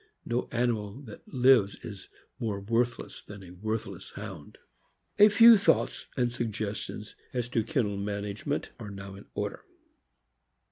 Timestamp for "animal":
0.51-0.99